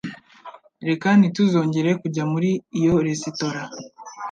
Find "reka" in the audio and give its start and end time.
0.87-1.07